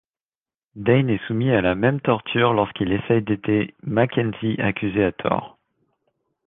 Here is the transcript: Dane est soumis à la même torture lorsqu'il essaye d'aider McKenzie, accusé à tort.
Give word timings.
Dane 0.75 1.11
est 1.11 1.23
soumis 1.27 1.51
à 1.51 1.61
la 1.61 1.75
même 1.75 2.01
torture 2.01 2.53
lorsqu'il 2.55 2.91
essaye 2.91 3.21
d'aider 3.21 3.75
McKenzie, 3.83 4.55
accusé 4.59 5.03
à 5.03 5.11
tort. 5.11 5.59